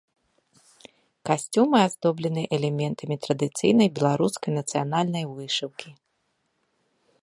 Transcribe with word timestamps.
Касцюмы 1.29 1.77
аздобленыя 1.89 2.47
элементамі 2.59 3.15
традыцыйнай 3.27 3.87
беларускай 4.01 4.51
нацыянальнай 4.61 5.23
вышыўкі. 5.39 5.89